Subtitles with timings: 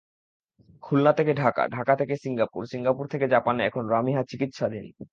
[0.83, 4.85] খুলনা থেকে ঢাকা, ঢাকা থেকে Singapore, Singapore থেকে জাপানে এখন রামিহা চিকিৎসাধীন।